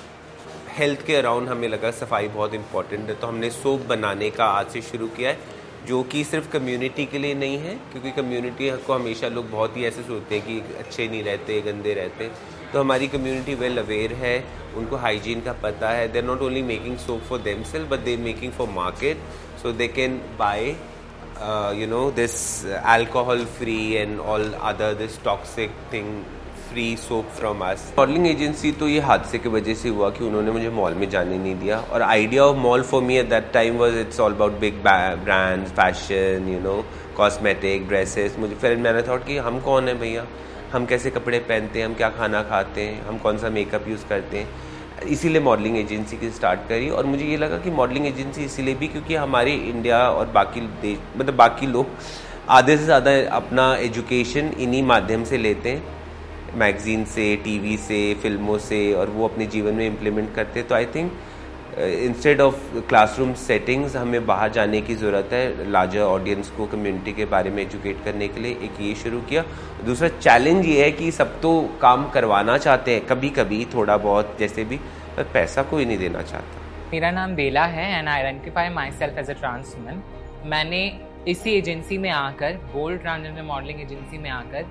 health 0.77 1.05
के 1.05 1.15
अराउंड 1.15 1.49
हमें 1.49 1.67
लगा 1.67 1.91
सफ़ाई 1.93 2.27
बहुत 2.29 2.53
इंपॉर्टेंट 2.53 3.09
है 3.09 3.15
तो 3.15 3.27
हमने 3.27 3.49
सोप 3.51 3.85
बनाने 3.87 4.29
का 4.31 4.45
आज 4.47 4.67
से 4.71 4.81
शुरू 4.81 5.07
किया 5.17 5.29
है। 5.29 5.37
जो 5.87 6.01
कि 6.11 6.23
सिर्फ़ 6.23 6.49
कम्युनिटी 6.51 7.05
के 7.05 7.17
लिए 7.17 7.33
नहीं 7.35 7.57
है, 7.57 7.73
क्योंकि 7.91 8.11
कम्युनिटी 8.11 8.69
को 8.85 8.93
हमेशा 8.93 9.27
लोग 9.27 9.49
बहुत 9.51 9.77
ही 9.77 9.85
ऐसे 9.85 10.03
सोचते 10.03 10.35
हैं 10.35 10.45
कि 10.45 10.75
अच्छे 10.79 11.07
नहीं 11.07 11.23
रहते, 11.23 11.61
गंदे 11.61 11.93
रहते 11.93 12.29
तो 12.73 12.79
हमारी 12.79 13.07
कम्युनिटी 13.07 13.53
वेल 13.55 13.77
अवेयर 13.77 14.13
है, 14.13 14.43
उनको 14.77 14.95
हाइजीन 14.97 15.41
का 15.41 15.53
पता 15.63 15.89
है। 15.89 16.07
They 16.11 16.19
are 16.19 16.25
not 16.25 16.41
only 16.41 16.61
making 16.63 16.97
soap 16.97 17.21
for 17.29 17.39
them 17.41 17.63
self 17.71 17.89
but 17.89 17.99
they 17.99 18.15
making 18.17 18.51
for 18.53 18.69
market 18.69 19.17
so 19.61 19.71
they 19.71 19.87
can 19.89 20.21
buy 20.39 20.75
you 21.79 21.87
know 21.87 22.09
this 22.11 22.35
this 22.65 23.45
free 23.57 23.79
and 23.93 24.19
all 24.19 24.51
other 24.53 24.93
this 24.95 25.23
toxic 25.23 25.71
thing 25.93 26.11
free 26.69 26.95
soap 26.97 27.29
from 27.37 27.61
us 27.65 27.83
modelling 27.97 28.25
agency 28.27 28.71
तो 28.71 28.87
ये 28.87 28.99
हादसे 29.01 29.37
की 29.39 29.49
वजह 29.49 29.73
से 29.75 29.89
हुआ 29.89 30.09
कि 30.09 30.23
उन्होंने 30.23 30.51
मुझे 30.51 30.69
मॉल 30.69 30.93
में 30.93 31.09
जाने 31.09 31.37
नहीं 31.37 31.55
दिया। 31.59 31.77
और 31.79 32.01
idea 32.01 32.43
of 32.43 32.57
mall 32.57 32.81
for 32.83 33.01
me 33.03 33.17
at 33.17 33.29
that 33.29 33.51
time 33.53 33.77
was 33.77 33.97
it's 33.97 34.19
all 34.19 34.33
about 34.33 34.59
big 34.59 34.81
brands 34.83 35.71
fashion 35.71 36.49
you 36.49 36.59
know 36.61 36.83
cosmetic 37.17 37.87
dresses 37.87 38.35
मुझे 38.39 38.55
फिर 38.55 38.77
मैंने 38.77 39.01
थॉट 39.01 39.25
कि 39.25 39.37
हम 39.39 39.59
कौन 39.61 39.87
है 39.87 39.97
भैया? 39.99 40.25
हम 40.73 40.85
कैसे 40.85 41.09
कपड़े 41.11 41.39
पहनते 41.39 41.79
हैं? 41.79 41.85
हम 41.85 41.93
क्या 41.93 42.09
खाना 42.17 42.43
खाते 42.49 42.81
हैं? 42.81 43.05
हम 43.05 43.17
कौन 43.17 43.37
सा 43.37 43.49
मेकअप 43.49 43.87
यूज़ 43.87 44.05
करते 44.09 44.37
हैं? 44.37 44.47
इसीलिए 45.09 45.41
मॉडलिंग 45.41 45.77
एजेंसी 45.77 46.17
की 46.17 46.29
स्टार्ट 46.31 46.67
करी। 46.69 46.89
और 46.89 47.05
मुझे 47.05 47.25
ये 47.25 47.37
लगा 47.37 47.57
कि 47.57 47.71
मॉडलिंग 47.73 48.07
एजेंसी 48.07 48.43
इसीलिए 48.45 48.75
भी 48.75 48.87
क्योंकि 48.87 49.15
हमारे 49.17 49.53
इंडिया 49.53 50.07
और 50.09 50.25
बाकी 50.31 50.61
देश 50.81 50.97
मतलब 51.17 51.35
बाकी 51.35 51.67
लोग 51.67 51.87
आधे 52.49 52.77
से 52.77 52.83
ज़्यादा 52.83 53.11
अपना 53.35 53.73
एजुकेशन 53.77 54.51
इन्हीं 54.59 54.83
माध्यम 54.83 55.23
से 55.23 55.37
लेते 55.37 55.69
हैं। 55.69 55.98
मैगजीन 56.55 57.03
से 57.07 57.35
टीवी 57.43 57.77
से 57.79 58.13
फ़िल्मों 58.21 58.57
से, 58.59 58.93
और 58.93 59.09
वो 59.09 59.27
अपने 59.27 59.45
जीवन 59.47 59.73
में 59.73 59.85
इम्प्लीमेंट 59.87 60.33
करते 60.35 60.63
तो 60.63 60.75
I 60.75 60.85
think 60.95 61.11
instead 61.79 62.41
of 62.41 62.55
classroom 62.87 63.33
settings 63.39 63.95
हमें 63.95 64.25
बाहर 64.25 64.51
जाने 64.51 64.81
की 64.81 64.95
ज़रूरत 64.95 65.29
है 65.33 65.69
लार्जर 65.71 66.01
ऑडियंस 66.01 66.49
को 66.51 66.65
कम्युनिटी 66.67 67.13
के 67.13 67.25
बारे 67.33 67.49
में 67.49 67.61
एजुकेट 67.63 68.03
करने 68.05 68.27
के 68.27 68.41
लिए 68.41 68.51
एक 68.63 68.81
ये 68.81 68.93
शुरू 68.97 69.19
किया। 69.29 69.43
दूसरा 69.85 70.09
चैलेंज 70.09 70.65
ये 70.65 70.83
है 70.83 70.91
कि 70.91 71.11
सब 71.11 71.39
तो 71.41 71.51
काम 71.81 72.09
करवाना 72.11 72.57
चाहते 72.57 72.93
हैं 72.93 73.05
कभी 73.07 73.29
कभी 73.31 73.63
थोड़ा 73.73 73.97
बहुत, 73.99 74.35
जैसे 74.39 74.63
भी, 74.63 74.77
पर 75.17 75.29
पैसा 75.33 75.63
कोई 75.65 75.85
नहीं 75.85 75.97
देना 75.97 76.21
चाहता। 76.23 76.89
मेरा 76.91 77.11
नाम 77.11 77.35
बेला 77.35 77.65
है 77.67 77.87
and 77.97 78.07
I 78.07 78.21
identify 78.21 78.69
myself 78.99 79.17
as 79.17 79.29
a 79.29 79.39
trans 79.39 79.75
मैंने 80.45 80.81
इसी 81.27 81.51
एजेंसी 81.51 81.97
में 81.97 82.09
आकर 82.11 82.53
गोल्ड 82.73 83.01
ट्रांसजेंडर 83.01 83.43
मॉडलिंग 83.43 83.81
एजेंसी 83.81 84.17
में 84.17 84.29
आकर 84.31 84.65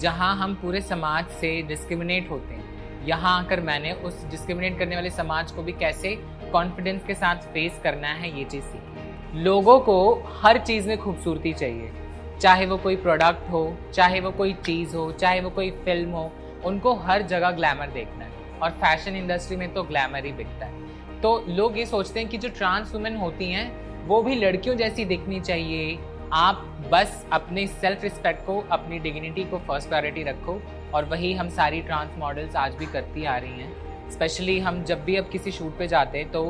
जहाँ 0.00 0.36
हम 0.36 0.54
पूरे 0.54 0.80
समाज 0.80 1.26
से 1.26 1.62
डिस्क्रिमिनेट 1.62 2.30
होते 2.30 2.54
हैं। 2.54 2.78
यहाँ 3.06 3.38
आकर 3.38 3.60
मैंने 3.60 3.92
उस 3.92 4.26
डिस्क्रिमिनेट 4.26 4.78
करने 4.78 4.94
वाले 4.94 5.10
समाज 5.10 5.52
को 5.52 5.62
भी 5.62 5.72
कैसे 5.72 6.16
कॉन्फिडेंस 6.52 7.04
के 7.04 7.14
साथ 7.14 7.36
फेस 7.36 7.80
करना 7.84 8.08
है 8.08 8.38
ये 8.38 8.44
चीज़ 8.44 8.64
सीखी। 8.64 9.40
लोगों 9.40 9.80
को 9.80 10.22
हर 10.42 10.58
चीज़ 10.58 10.88
में 10.88 10.98
खूबसूरती 10.98 11.52
चाहिए। 11.52 11.92
चाहे 12.40 12.66
वो 12.66 12.76
कोई 12.76 12.96
प्रोडक्ट 12.96 13.50
हो, 13.50 13.76
चाहे 13.94 14.20
वो 14.20 14.30
कोई 14.30 14.52
चीज़ 14.52 14.96
हो, 14.96 15.12
चाहे 15.12 15.40
वो 15.40 15.50
कोई 15.50 15.70
फ़िल्म 15.70 16.10
हो, 16.10 16.32
उनको 16.64 16.94
हर 16.94 17.22
जगह 17.22 17.50
ग्लैमर 17.50 17.86
देखना 17.86 18.24
है। 18.24 18.32
और 18.62 18.70
फ़ैशन 18.70 19.16
इंडस्ट्री 19.16 19.56
में 19.56 19.74
तो 19.74 19.82
ग्लैमर 19.82 20.24
ही 20.24 20.32
बिकता 20.32 20.66
है। 20.66 20.88
तो 21.20 21.44
लोग 21.48 21.78
ये 21.78 21.86
सोचते 21.86 22.20
हैं 22.20 22.28
कि 22.28 22.38
जो 22.38 22.48
ट्रांस 22.48 22.94
वुमेन 22.94 23.16
होती 23.16 23.52
हैं, 23.52 23.88
वो 24.06 24.22
भी 24.22 24.34
लड़कियों 24.34 24.76
जैसी 24.76 25.04
दिखनी 25.04 25.40
चाहिए। 25.40 25.98
आप 26.32 26.77
बस 26.92 27.26
अपने 27.32 27.66
सेल्फ 27.66 28.02
रिस्पेक्ट 28.02 28.44
को 28.46 28.58
अपनी 28.72 28.98
डिग्निटी 28.98 29.42
को 29.44 29.58
फ़र्स्ट 29.58 29.88
प्रायोरिटी 29.88 30.22
रखो 30.22 30.60
और 30.94 31.04
वही 31.04 31.32
हम 31.34 31.48
सारी 31.48 31.80
ट्रांस 31.82 32.10
मॉडल्स 32.18 32.56
आज 32.56 32.74
भी 32.74 32.86
करती 32.86 33.24
आ 33.24 33.36
रही 33.36 33.60
हैं। 33.60 34.10
स्पेशली 34.10 34.58
हम 34.58 34.82
जब 34.84 35.04
भी 35.04 35.16
अब 35.16 35.28
किसी 35.32 35.50
शूट 35.52 35.76
पे 35.78 35.86
जाते 35.88 36.18
हैं 36.18 36.30
तो 36.32 36.42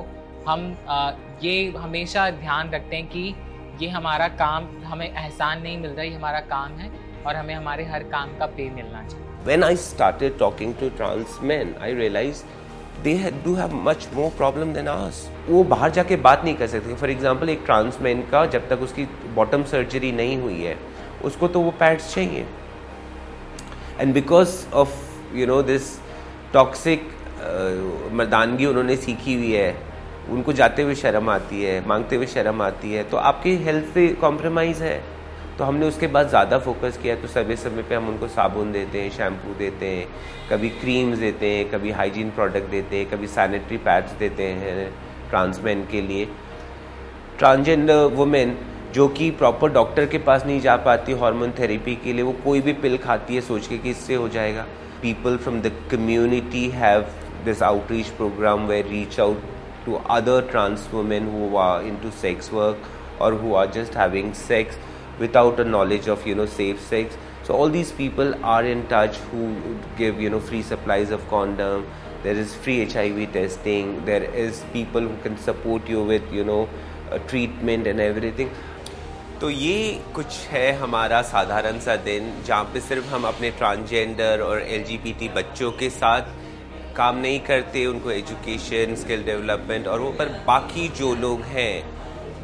हम 0.49 0.77
आ, 0.89 1.11
ये 1.43 1.73
हमेशा 1.77 2.29
ध्यान 2.31 2.71
रखते 2.71 2.97
हैं 2.97 3.07
कि 3.07 3.35
ये 3.83 3.89
हमारा 3.89 4.29
काम 4.43 4.69
हमें 4.85 5.07
एहसान 5.07 5.63
नहीं 5.63 5.79
मिल 5.79 5.91
रहा 5.91 6.05
ये 6.05 6.15
हमारा 6.15 6.41
काम 6.53 6.77
है 6.79 6.91
और 7.27 7.37
हमें 7.37 7.55
हमारे 7.55 7.85
हर 7.85 8.03
काम 8.15 8.39
का 8.39 8.47
पे 8.47 8.69
मिलना 8.71 9.03
चाहिए। 9.09 9.27
When 9.49 9.65
I 9.65 9.75
started 9.75 10.39
talking 10.39 10.73
to 10.81 10.91
trans 11.01 11.37
men, 11.51 11.75
I 11.81 11.91
realized 12.01 12.45
they 13.05 13.17
do 13.45 13.55
have 13.55 13.75
much 13.85 14.09
more 14.15 14.31
problem 14.37 14.73
than 14.75 14.87
us. 14.89 15.17
वो 15.49 15.63
बाहर 15.67 15.91
जाके 15.91 16.17
बात 16.19 16.45
नहीं 16.45 16.55
कर 16.55 16.67
सकते। 16.67 16.95
फॉर 16.95 17.11
एग्ज़ाम्पल 17.11 17.49
एक 17.49 17.63
ट्रांसमैन 17.67 18.23
का, 18.31 18.45
जब 18.47 18.69
तक 18.69 18.81
उसकी 18.83 19.05
बॉटम 19.35 19.65
सर्जरी 19.65 20.13
नहीं 20.13 20.37
हुई 20.39 20.61
है, 20.63 20.77
उसको 21.25 21.49
तो 21.49 21.61
वो 21.61 21.71
पैड्स 21.81 22.15
चाहिए। 22.15 22.47
And 24.01 24.15
because 24.15 24.55
of 24.75 25.37
you 25.37 25.47
know 25.47 25.63
this 25.65 25.99
toxic 26.53 27.09
मर्दानगी 28.13 28.67
उन्होंने 28.67 28.97
सीखी 28.97 29.35
हुई 29.35 29.53
है, 29.53 29.77
उनको 30.31 30.53
जाते 30.53 30.83
हुए 30.83 30.95
शर्म 30.97 31.31
आती 31.31 31.63
है, 31.63 31.87
मांगते 31.89 32.17
हुए 32.17 32.27
शर्म 32.27 32.63
आती 32.63 32.93
है 32.93 33.03
तो 33.11 33.17
आपकी 33.17 33.55
हेल्थ 33.65 33.95
से 33.95 34.07
कॉम्प्रोमाइज़ 34.21 34.83
है। 34.83 35.01
तो 35.59 35.65
हमने 35.65 35.87
उसके 35.87 36.07
बाद 36.07 36.29
ज़्यादा 36.29 36.59
फोकस 36.59 36.99
किया 37.03 37.15
तो 37.17 37.29
समय 37.29 37.57
समय 37.57 37.83
पे 37.83 37.95
हम 37.95 38.09
उनको 38.09 38.27
साबुन 38.29 38.71
देते 38.73 39.01
हैं 39.01 39.11
शैम्पू 39.11 39.55
देते 39.59 39.87
हैं, 39.87 40.07
कभी 40.51 40.69
क्रीम्स 40.71 41.19
देते 41.19 41.47
हैं, 41.47 41.69
कभी 41.71 41.91
हाइजीन 41.91 42.31
प्रोडक्ट 42.31 42.71
देते 42.71 42.97
हैं, 42.97 43.09
कभी 43.11 43.27
सैनिटरी 43.29 43.77
पैड्स 43.87 44.13
देते 44.19 44.43
हैं 44.43 44.91
ट्रांसमैन 45.31 45.85
के 45.91 46.01
लिए। 46.03 46.29
ट्रांसजेंडर 47.39 48.05
वुमेन 48.15 48.57
जो 48.95 49.07
कि 49.09 49.31
प्रॉपर 49.41 49.73
डॉक्टर 49.73 50.07
के 50.07 50.19
पास 50.21 50.45
नहीं 50.47 50.61
जा 50.61 50.77
पाती 50.85 51.13
हार्मोन 51.21 51.53
थेरेपी 51.59 51.95
के 52.05 52.13
लिए, 52.13 52.23
वो 52.23 52.33
कोई 52.45 52.61
भी 52.61 52.73
पिल 52.75 52.97
खाती 52.99 53.35
है, 53.35 53.41
सोच 53.41 53.67
के 53.67 53.79
कि 53.79 53.91
इससे 53.91 54.15
हो 54.15 54.29
जाएगा। 54.29 54.67
People 55.03 55.37
from 55.37 55.61
the 55.61 55.73
community 55.91 56.69
have 56.71 57.01
this 57.45 57.63
outreach 57.63 58.09
programme 58.17 58.67
where 58.67 58.87
reach 58.87 59.19
out 59.21 59.43
to 59.87 60.01
other 60.11 60.49
trans 60.51 60.89
women 60.93 61.29
who 61.29 61.57
are 61.59 61.87
into 62.03 62.11
sex 62.21 62.53
work 62.53 62.89
और 63.21 63.35
who 63.43 63.55
are 63.57 63.71
just 63.73 63.97
having 63.97 64.33
sex 64.37 64.79
without 65.19 65.61
a 65.61 65.65
knowledge 65.65 66.09
of 66.09 66.27
you 66.27 66.35
know 66.35 66.47
safe 66.47 66.81
sex 66.81 67.17
so 67.45 67.55
all 67.55 67.69
these 67.69 67.93
people 67.93 68.35
are 68.45 68.65
in 68.65 68.87
touch 68.89 69.17
who 69.31 69.45
give 69.97 70.21
you 70.21 70.31
know 70.31 70.41
free 70.41 70.63
supplies 70.63 71.11
of 71.11 71.29
condom 71.29 71.87
there 72.23 72.41
is 72.45 72.55
free 72.55 72.79
hiv 72.85 73.21
testing 73.33 73.93
there 74.05 74.25
is 74.47 74.65
people 74.73 75.01
who 75.01 75.17
can 75.23 75.39
support 75.39 75.89
you 75.89 76.03
with 76.03 76.33
you 76.33 76.45
know 76.45 76.63
treatment 77.29 77.87
and 77.87 78.09
everything 78.09 78.51
तो 79.41 79.49
ये 79.51 80.01
कुछ 80.15 80.37
है 80.51 80.71
हमारा 80.79 81.21
साधारण 81.23 81.79
सा 81.81 81.95
दिन 82.07 82.33
जहाँ 82.47 82.65
पे 82.73 82.81
सिर्फ़ 82.81 83.07
हम 83.15 83.25
अपने 83.27 83.51
ट्रांसजेंडर 83.59 84.41
और 84.45 84.61
एल 84.61 85.29
बच्चों 85.35 85.71
के 85.83 85.91
साथ 85.91 86.33
काम 86.97 87.17
नहीं 87.17 87.39
करते 87.49 87.85
उनको 87.87 88.11
एजुकेशन 88.11 88.95
स्किल 89.03 89.23
डेवलपमेंट 89.25 89.87
और 89.89 90.01
वो 90.01 90.11
पर 90.19 90.29
बाकी 90.47 90.89
जो 91.01 91.15
लोग 91.15 91.43
हैं 91.57 91.98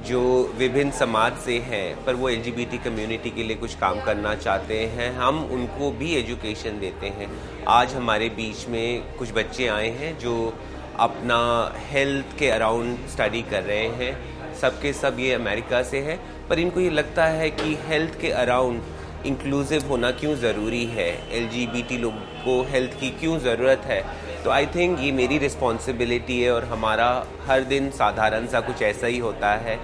जो 0.05 0.21
विभिन्न 0.57 0.91
समाज 0.91 1.37
से 1.37 1.59
हैं, 1.59 2.05
पर 2.05 2.15
वो 2.15 2.29
एलजीबीटी 2.29 2.79
कम्युनिटी 2.79 3.31
के 3.31 3.43
लिए 3.43 3.57
कुछ 3.57 3.75
काम 3.75 4.01
करना 4.01 4.35
चाहते 4.35 4.79
हैं, 4.87 5.11
हम 5.17 5.39
उनको 5.45 5.91
भी 5.91 6.13
एजुकेशन 6.15 6.79
देते 6.81 7.07
हैं। 7.07 7.29
आज 7.69 7.95
हमारे 7.95 8.29
बीच 8.29 8.69
में 8.69 9.17
कुछ 9.17 9.33
बच्चे 9.33 9.67
आए 9.69 9.89
हैं 9.91 10.19
जो 10.19 10.35
अपना 10.99 11.39
हेल्थ 11.91 12.39
के 12.39 12.51
अराउंड 12.51 13.07
स्टडी 13.09 13.43
कर 13.43 13.63
रहे 13.63 13.89
हैं। 14.01 14.55
सबके 14.55 14.93
सब 14.93 15.17
ये 15.21 15.33
अमेरिका 15.33 15.83
से 15.83 16.01
है, 16.01 16.19
पर 16.49 16.59
इनको 16.59 16.81
ये 16.81 16.91
लगता 16.91 17.25
है 17.25 17.51
कि 17.51 17.77
हेल्थ 17.87 18.21
के 18.21 18.31
अराउंड 18.33 18.83
इंक्लूसिव 19.27 19.87
होना 19.89 20.11
क्यों 20.11 20.35
ज़रूरी 20.37 20.85
है? 20.85 21.09
एलजीबीटी 21.37 21.99
लोग 21.99 22.15
को 22.45 22.63
हेल्थ 22.63 22.99
की 23.01 23.11
क्यों 23.11 23.39
ज़रूरत 23.39 23.83
है? 23.87 24.01
तो 24.45 24.51
आई 24.51 24.67
थिंक 24.67 24.99
ये 25.01 25.13
मेरी 25.13 25.39
रिस्पॉन्सिबिलिटी 25.39 26.41
है 26.43 26.51
और 26.53 26.65
हमारा 26.65 27.27
हर 27.47 27.65
दिन 27.65 27.91
साधारण 27.91 28.47
सा 28.47 28.61
कुछ 28.61 28.83
ऐसा 28.83 29.07
ही 29.07 29.19
होता 29.19 29.55
है। 29.57 29.79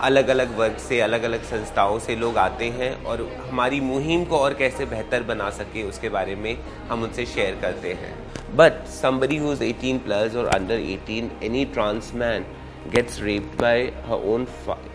अलग 0.00 0.28
अलग 0.28 0.56
वर्ग 0.58 0.76
से 0.78 1.00
अलग 1.00 1.22
अलग 1.22 1.42
संस्थाओं 1.42 1.98
से 1.98 2.16
लोग 2.16 2.38
आते 2.38 2.68
हैं 2.70 2.92
और 3.04 3.22
हमारी 3.48 3.80
मुहिम 3.80 4.24
को 4.24 4.38
और 4.38 4.54
कैसे 4.54 4.86
बेहतर 4.86 5.22
बना 5.22 5.50
सके 5.50 5.82
उसके 5.82 6.08
बारे 6.08 6.34
में 6.34 6.56
हम 6.88 7.02
उनसे 7.02 7.26
शेयर 7.26 7.58
करते 7.62 7.92
हैं। 7.92 8.12
But 8.56 8.84
somebody 8.86 9.36
who 9.36 9.52
is 9.52 9.62
18 9.64 9.98
plus 10.04 10.36
और 10.36 10.46
under 10.46 10.80
18 10.80 11.44
any 11.44 11.64
trans 11.74 12.12
man 12.14 12.44
gets 12.92 13.14
raped 13.26 13.52
by 13.60 13.76
her 14.06 14.16
own 14.30 14.42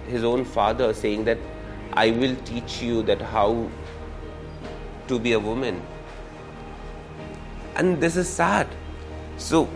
his 0.07 0.25
own 0.31 0.43
father 0.55 0.89
saying 0.97 1.23
that, 1.29 1.39
I 2.01 2.11
will 2.17 2.35
teach 2.49 2.75
you 2.87 2.99
that 3.03 3.23
how 3.31 3.47
to 5.07 5.17
be 5.19 5.33
a 5.37 5.39
woman. 5.39 5.79
And 7.79 7.99
this 8.05 8.17
is 8.23 8.29
sad 8.39 8.79
so 9.49 9.67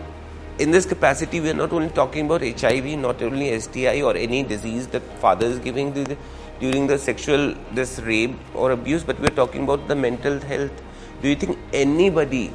in 0.58 0.70
this 0.70 0.86
capacity, 0.86 1.40
we 1.40 1.50
are 1.50 1.54
not 1.54 1.72
only 1.72 1.88
talking 1.88 2.26
about 2.26 2.40
HIV, 2.42 2.98
not 2.98 3.20
only 3.22 3.58
STI 3.58 4.02
or 4.02 4.16
any 4.16 4.44
disease 4.44 4.86
that 4.88 5.02
father 5.18 5.46
is 5.46 5.58
giving 5.58 5.92
the, 5.92 6.16
during 6.60 6.86
the 6.86 6.96
sexual 6.96 7.54
this 7.72 7.98
rape 8.00 8.36
or 8.54 8.70
abuse, 8.70 9.02
but 9.02 9.18
we 9.18 9.26
are 9.26 9.36
talking 9.42 9.64
about 9.64 9.88
the 9.88 9.96
mental 9.96 10.38
health. 10.38 10.70
Do 11.22 11.28
you 11.28 11.34
think 11.34 11.58
anybody 11.72 12.52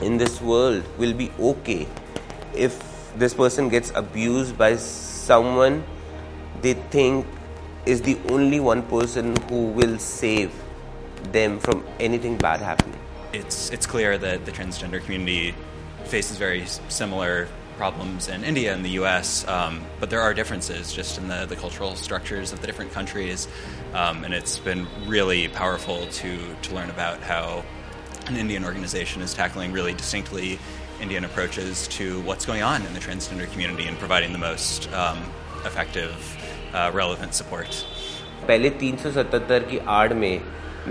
in 0.00 0.16
this 0.16 0.40
world 0.40 0.84
will 0.96 1.12
be 1.12 1.30
okay 1.38 1.86
if 2.54 2.82
this 3.16 3.34
person 3.34 3.68
gets 3.68 3.92
abused 3.94 4.56
by 4.56 4.76
someone 4.76 5.84
they 6.62 6.72
think 6.72 7.26
is 7.84 8.00
the 8.00 8.16
only 8.30 8.60
one 8.60 8.82
person 8.82 9.36
who 9.48 9.66
will 9.66 9.98
save 9.98 10.52
them 11.32 11.58
from 11.58 11.84
anything 12.00 12.38
bad 12.38 12.60
happening? 12.60 12.97
It's 13.31 13.69
it's 13.71 13.85
clear 13.85 14.17
that 14.17 14.45
the 14.45 14.51
transgender 14.51 15.03
community 15.03 15.55
faces 16.05 16.37
very 16.37 16.65
similar 16.89 17.47
problems 17.77 18.27
in 18.27 18.43
India 18.43 18.73
and 18.73 18.85
the 18.85 18.91
US, 19.01 19.47
um, 19.47 19.81
but 19.99 20.09
there 20.09 20.21
are 20.21 20.33
differences 20.33 20.93
just 20.93 21.17
in 21.17 21.27
the, 21.27 21.45
the 21.45 21.55
cultural 21.55 21.95
structures 21.95 22.53
of 22.53 22.61
the 22.61 22.67
different 22.67 22.91
countries. 22.91 23.47
Um, 23.93 24.23
and 24.23 24.33
it's 24.33 24.59
been 24.59 24.87
really 25.05 25.47
powerful 25.47 26.05
to, 26.07 26.55
to 26.61 26.75
learn 26.75 26.89
about 26.89 27.21
how 27.21 27.63
an 28.27 28.35
Indian 28.37 28.63
organization 28.63 29.21
is 29.21 29.33
tackling 29.33 29.71
really 29.71 29.93
distinctly 29.93 30.59
Indian 31.01 31.25
approaches 31.25 31.87
to 31.89 32.21
what's 32.21 32.45
going 32.45 32.61
on 32.61 32.85
in 32.85 32.93
the 32.93 32.99
transgender 32.99 33.51
community 33.51 33.87
and 33.87 33.97
providing 33.97 34.31
the 34.31 34.39
most 34.39 34.91
um, 34.93 35.19
effective, 35.65 36.15
uh, 36.73 36.91
relevant 36.93 37.33
support. 37.33 37.85
पहले 38.47 38.69
377 38.79 39.69
की 39.69 39.77
आड़ 39.87 40.13
में 40.13 40.41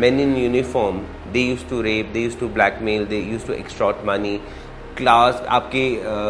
men 0.01 0.19
in 0.19 0.37
uniform, 0.37 1.01
they 1.33 1.43
used 1.47 1.67
to 1.69 1.81
rape, 1.87 2.13
they 2.13 2.23
used 2.27 2.39
to 2.39 2.47
blackmail, 2.55 3.05
they 3.11 3.21
used 3.33 3.51
to 3.51 3.59
extort 3.63 4.07
money. 4.09 4.37
Class 4.97 5.41
आपके 5.49 5.81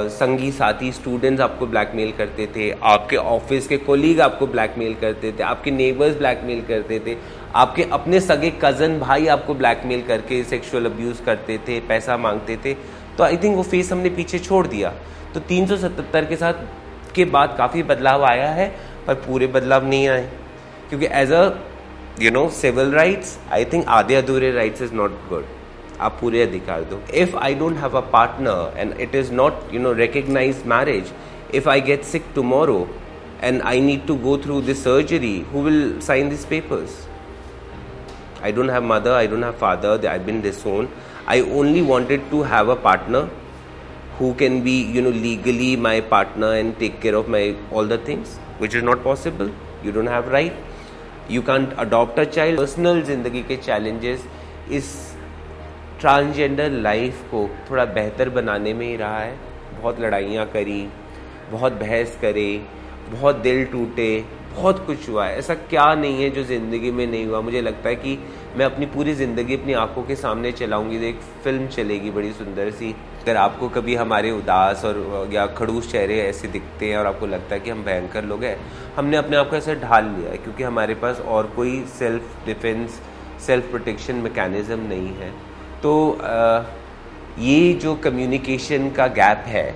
संगी 0.09 0.51
साथी 0.51 0.91
students 0.91 1.41
आपको 1.41 1.65
blackmail 1.67 2.11
करते 2.11 2.47
थे। 2.55 2.69
आपके 2.83 3.15
ऑफ़िस 3.15 3.67
के 3.67 3.77
कोलीग 3.77 4.21
आपको 4.21 4.47
ब्लैकमेल 4.47 4.93
करते 5.01 5.31
थे। 5.31 5.43
आपके 5.43 5.71
नेबर्स 5.71 6.17
ब्लैकमेल 6.17 6.61
करते 6.61 6.99
थे। 6.99 7.15
आपके 7.55 7.83
अपने 7.93 8.19
सगे 8.21 8.51
कज़न 8.63 8.99
भाई 8.99 9.27
आपको 9.27 9.53
ब्लैकमेल 9.53 10.01
करके 10.07 10.43
सेक्सुअल 10.43 10.85
अब्यूज़ 10.85 11.21
करते 11.23 11.57
थे, 11.57 11.79
पैसा 11.79 12.17
मांगते 12.17 12.57
थे। 12.65 12.73
तो 13.17 13.23
आई 13.23 13.37
थिंक 13.37 13.55
वो 13.55 13.63
फेस 13.63 13.91
हमने 13.91 14.09
पीछे 14.09 14.39
छोड़ 14.39 14.65
दिया। 14.67 14.93
तो 15.33 15.39
377 15.39 16.29
के 16.29 16.35
साथ 16.35 16.53
के 17.15 17.25
बाद 17.25 17.55
काफ़ी 17.57 17.83
बदलाव 17.83 18.25
आया 18.25 18.49
है, 18.49 18.67
पर 19.07 19.13
पूरे 19.27 19.47
बदलाव 19.47 19.87
नहीं 19.87 20.07
आए। 20.07 20.29
क्योंकि 20.89 21.07
as 21.11 21.31
a 21.31 21.49
you 22.21 22.31
know 22.31 22.47
civil 22.61 22.91
rights 22.91 23.37
I 23.51 23.65
think 23.73 23.87
आधे 23.97 24.15
अधूरे 24.15 24.51
राइट्स 24.51 24.81
इज़ 24.81 24.93
नॉट 24.93 25.17
गुड 25.29 25.45
आप 26.07 26.17
पूरे 26.21 26.41
अधिकार 26.43 26.83
दो 26.93 27.01
if 27.23 27.35
I 27.37 27.55
don't 27.55 27.77
have 27.77 27.97
a 27.97 28.01
partner 28.13 28.79
and 28.79 28.99
it 29.01 29.15
is 29.15 29.33
not 29.33 29.73
you 29.73 29.79
know 29.81 29.93
recognise 30.03 30.63
marriage 30.73 31.11
if 31.55 31.69
I 31.69 31.81
get 31.81 32.03
sick 32.13 32.25
tomorrow 32.35 32.85
and 33.41 33.61
I 33.61 33.79
need 33.79 34.07
to 34.07 34.15
go 34.17 34.37
through 34.37 34.61
this 34.61 34.83
surgery, 34.83 35.39
who 35.51 35.59
will 35.59 36.01
sign 36.01 36.29
these 36.29 36.45
papers? 36.45 37.07
I 38.41 38.51
don't 38.51 38.69
have 38.69 38.83
mother, 38.83 39.13
I 39.13 39.27
don't 39.27 39.43
have 39.43 39.57
father, 39.57 39.99
I've 40.09 40.25
been 40.25 40.41
disowned. 40.41 40.89
I 41.27 41.41
only 41.41 41.81
wanted 41.81 42.29
to 42.31 42.43
have 42.43 42.69
a 42.69 42.75
partner 42.75 43.29
who 44.17 44.33
can 44.33 44.63
be, 44.63 44.81
you 44.81 45.01
know, 45.01 45.09
legally 45.09 45.75
my 45.75 46.01
partner 46.01 46.53
and 46.53 46.77
take 46.79 47.01
care 47.01 47.15
of 47.15 47.27
my 47.27 47.55
all 47.71 47.85
the 47.85 47.97
things, 47.97 48.37
which 48.57 48.73
is 48.73 48.83
not 48.83 49.03
possible. 49.03 49.51
You 49.83 49.91
don't 49.91 50.07
have 50.07 50.27
right. 50.29 50.53
You 51.31 51.41
can 51.45 51.65
adopt 51.79 52.19
a 52.19 52.23
child 52.23 52.59
personal 52.59 53.01
ज़िंदगी 53.03 53.41
के 53.43 53.55
challenges 53.57 54.23
इस 54.71 54.91
transgender 55.99 56.71
life 56.71 57.21
को 57.31 57.41
थोड़ा 57.69 57.85
बेहतर 57.85 58.29
बनाने 58.29 58.73
में 58.73 58.85
ही 58.87 58.95
रहा 58.95 59.19
है। 59.19 59.35
बहुत 59.81 59.99
लड़ाइयाँ 59.99 60.45
करी, 60.45 60.87
बहुत 61.51 61.73
बहस 61.73 62.17
करे, 62.21 62.61
बहुत 63.11 63.35
दिल 63.37 63.63
टूटे, 63.65 64.23
बहुत 64.55 64.85
कुछ 64.85 65.09
हुआ 65.09 65.25
है। 65.25 65.37
ऐसा 65.37 65.55
क्या 65.55 65.93
नहीं 65.95 66.23
है 66.23 66.29
जो 66.29 66.43
ज़िंदगी 66.43 66.91
में 66.91 67.05
नहीं 67.07 67.25
हुआ। 67.25 67.41
मुझे 67.41 67.61
लगता 67.61 67.89
है 67.89 67.95
कि 67.95 68.17
मैं 68.55 68.65
अपनी 68.65 68.85
पूरी 68.85 69.13
ज़िंदगी 69.13 69.55
अपनी 69.55 69.73
आँखों 69.73 70.03
के 70.03 70.15
सामने 70.15 70.51
चलाऊँगी 70.51 70.97
एक 71.07 71.19
फ़िल्म 71.43 71.67
चलेगी 71.67 72.11
बड़ी 72.11 72.31
सुंदर 72.33 72.69
सी। 72.71 72.91
अगर 73.21 73.37
आपको 73.37 73.67
कभी 73.69 73.95
हमारे 73.95 74.31
उदास 74.31 74.83
और 74.85 75.29
या 75.33 75.45
खड़ूस 75.57 75.91
चेहरे 75.91 76.19
ऐसे 76.21 76.47
दिखते 76.47 76.89
हैं 76.89 76.97
और 76.97 77.05
आपको 77.05 77.25
लगता 77.25 77.55
है 77.55 77.61
कि 77.61 77.69
हम 77.69 77.83
भयंकर 77.83 78.23
लोग 78.23 78.43
हैं 78.43 78.57
हमने 78.95 79.17
अपने 79.17 79.37
आप 79.37 79.49
को 79.49 79.55
ऐसे 79.55 79.75
ढाल 79.75 80.05
लिया 80.05 80.31
है 80.31 80.37
क्योंकि 80.37 80.63
हमारे 80.63 80.95
पास 80.95 81.19
और 81.27 81.51
कोई 81.55 81.83
self 81.97 82.45
defence 82.45 82.99
self 83.47 83.69
protection 83.69 84.15
mechanism 84.17 84.87
नहीं 84.87 85.13
है। 85.15 85.31
तो 85.83 86.11
आ, 86.13 86.63
ये 87.39 87.73
जो 87.73 87.95
कम्युनिकेशन 88.03 88.89
का 88.91 89.07
गैप 89.15 89.43
है 89.47 89.73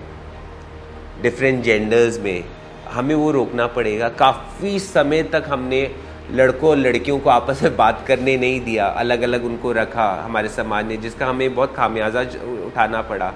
डिफरेंट 1.21 1.63
जेंडर्स 1.63 2.19
में 2.19 2.43
हमें 2.89 3.15
वो 3.15 3.31
रोकना 3.31 3.67
पड़ेगा। 3.69 4.09
काफ़ी 4.19 4.79
समय 4.79 5.23
तक 5.23 5.43
हमने 5.47 5.83
लड़कों 6.31 6.69
और 6.69 6.77
लड़कियों 6.77 7.17
को 7.19 7.29
आपस 7.29 7.61
में 7.63 7.75
बात 7.77 8.03
करने 8.07 8.35
नहीं 8.37 8.59
दिया 8.61 8.85
अलग 8.99 9.21
अलग 9.21 9.45
उनको 9.45 9.71
रखा 9.71 10.03
हमारे 10.23 10.49
समाज 10.49 10.85
ने, 10.85 10.97
जिसका 10.97 11.27
हमें 11.27 11.53
बहुत 11.55 11.75
खामियाजा 11.75 12.21
उठाना 12.65 13.01
पड़ा 13.03 13.33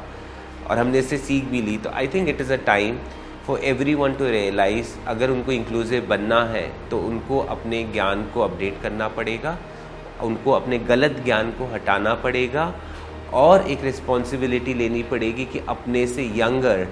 और 0.69 0.77
हमने 0.77 0.99
इससे 0.99 1.17
सीख 1.19 1.43
भी 1.45 1.61
ली। 1.61 1.77
तो 1.77 1.89
I 1.91 2.07
think 2.07 2.29
it 2.29 2.41
is 2.41 2.53
a 2.53 2.57
time 2.65 2.97
for 3.47 3.59
everyone 3.95 4.13
to 4.13 4.25
realise 4.25 4.93
अगर 5.07 5.29
उनको 5.29 5.51
इंक्लूसिव 5.51 6.05
बनना 6.09 6.43
है 6.45 6.67
तो 6.89 6.99
उनको 6.99 7.39
अपने 7.39 7.83
ज्ञान 7.93 8.23
को 8.33 8.41
अपडेट 8.41 8.81
करना 8.81 9.07
पड़ेगा, 9.09 9.57
उनको 10.23 10.51
अपने 10.51 10.77
गलत 10.91 11.21
ज्ञान 11.25 11.51
को 11.51 11.65
हटाना 11.73 12.13
पड़ेगा 12.23 12.73
और 13.33 13.67
एक 13.69 13.83
रिस्पॉन्सिबिलिटी 13.83 14.73
लेनी 14.73 15.03
पड़ेगी 15.03 15.45
कि 15.45 15.59
अपने 15.69 16.05
से 16.07 16.23
यंगर 16.35 16.87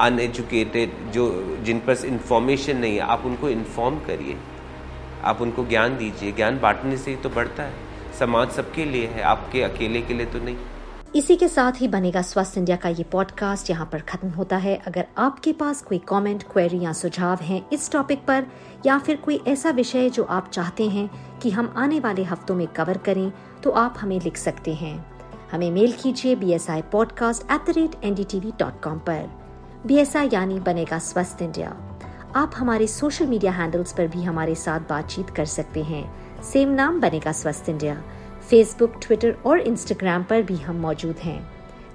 अनएजुकेटेड 0.00 0.90
जो, 1.12 1.24
जिन 1.64 1.78
पर 1.80 2.04
इंफॉर्मेशन 2.06 2.76
नहीं 2.76 2.94
है, 2.94 3.00
आप 3.00 3.22
उनको 3.26 3.48
इन्फॉर्म 3.48 3.98
करिए। 4.06 4.36
आप 5.24 5.40
उनको 5.40 5.64
ज्ञान 5.64 5.96
दीजिए। 5.98 6.32
ज्ञान 6.32 6.60
बांटने 6.60 6.96
से 6.96 7.10
ही 7.10 7.16
तो 7.16 7.28
बढ़ता 7.28 7.62
है। 7.62 7.84
समाज 8.18 8.50
सबके 8.50 8.84
लिए 8.84 9.06
है 9.06 9.22
आपके 9.22 9.62
अकेले 9.62 10.00
के 10.00 10.14
लिए 10.14 10.26
तो 10.26 10.38
नहीं। 10.38 10.56
इसी 11.14 11.36
के 11.36 11.48
साथ 11.48 11.72
ही 11.80 11.88
बनेगा 11.88 12.22
स्वस्थ 12.22 12.58
इंडिया 12.58 12.76
का 12.76 12.88
ये 12.88 13.02
पॉडकास्ट 13.02 13.70
यहाँ 13.70 13.88
पर 13.92 14.00
खत्म 14.00 14.28
होता 14.28 14.56
है। 14.56 14.76
अगर 14.86 15.06
आपके 15.18 15.52
पास 15.52 15.82
कोई 15.82 15.98
कमेंट, 15.98 16.42
क्वेरी 16.42 16.80
या 16.80 16.92
सुझाव 16.92 17.38
हैं 17.42 17.68
इस 17.72 17.90
टॉपिक 17.92 18.24
पर 18.26 18.46
या 18.86 18.98
फिर 18.98 19.16
कोई 19.16 19.40
ऐसा 19.46 19.70
विषय 19.70 20.10
जो 20.10 20.24
आप 20.24 20.50
चाहते 20.50 20.88
हैं 20.88 21.38
कि 21.38 21.50
हम 21.50 21.72
आने 21.76 22.00
वाले 22.00 22.24
हफ्तों 22.24 22.54
में 22.54 22.66
कवर 22.66 22.98
करें 22.98 23.32
तो 23.62 23.70
आप 23.70 23.94
हमें 23.98 24.20
लिख 24.20 24.36
सकते 24.36 24.74
हैं। 24.74 25.06
हमें 25.52 25.70
मेल 25.70 25.92
कीजिए 25.92 26.36
B 26.36 26.52
S 26.52 26.70
I 26.70 26.82
podcast 26.82 27.50
at 27.52 27.66
the 27.66 27.78
rate 27.78 28.04
N 28.04 28.14
D 28.14 28.24
T 28.24 28.40
V 28.40 28.52
dot 28.58 28.82
com 28.82 28.98
पर। 28.98 29.28
बी 29.86 29.96
एस 29.96 30.16
आई 30.16 30.28
यानी 30.32 30.60
बनेगा 30.60 30.98
स्वस्थ 30.98 31.42
इंडिया। 31.42 31.85
आप 32.36 32.52
हमारे 32.56 32.86
सोशल 32.86 33.26
मीडिया 33.26 33.52
हैंडल्स 33.52 33.92
पर 33.92 34.06
भी 34.06 34.22
हमारे 34.22 34.54
साथ 34.54 34.80
बातचीत 34.80 35.30
कर 35.30 35.44
सकते 35.44 35.82
हैं। 35.82 36.42
सेम 36.42 36.68
नाम 36.68 37.00
Banega 37.00 37.32
Swasth 37.32 37.68
India 37.68 37.94
Facebook 38.50 38.98
Twitter 39.02 39.36
और 39.46 39.60
इंस्टाग्राम 39.60 40.24
पर 40.24 40.42
भी 40.42 40.56
हम 40.56 40.76
मौजूद 40.76 41.16
हैं। 41.16 41.38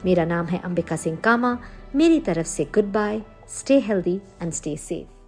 मेरा 0.06 0.26
नाम 0.26 0.46
है 0.46 0.62
अंबिका 0.66 0.96
सिंह 0.96 1.18
कामा। 1.18 1.58
मेरी 1.96 2.20
तरफ़ 2.20 2.48
से 2.48 2.66
goodbye 2.94 3.22
stay 3.50 3.80
healthy 3.80 4.20
and 4.42 4.52
stay 4.52 4.78
safe 4.78 5.21